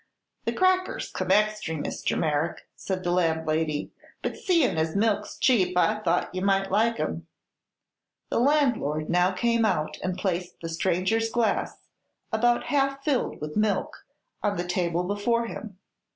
"The 0.45 0.51
crackers 0.53 1.11
come 1.11 1.29
extry, 1.29 1.75
Mr. 1.75 2.17
Merrick," 2.17 2.61
said 2.75 3.03
the 3.03 3.11
landlady, 3.11 3.91
"but 4.23 4.35
seein' 4.35 4.75
as 4.79 4.95
milk's 4.95 5.37
cheap 5.37 5.77
I 5.77 5.99
thought 5.99 6.33
you 6.33 6.41
might 6.41 6.71
like 6.71 6.99
'em." 6.99 7.27
The 8.29 8.39
landlord 8.39 9.11
now 9.11 9.31
came 9.31 9.63
out 9.63 9.99
and 10.01 10.17
placed 10.17 10.59
the 10.59 10.69
stranger's 10.69 11.29
glass, 11.29 11.85
about 12.31 12.63
half 12.63 13.03
filled 13.03 13.39
with 13.41 13.55
milk, 13.55 14.03
on 14.41 14.57
the 14.57 14.67
table 14.67 15.03
before 15.03 15.45
him. 15.45 15.77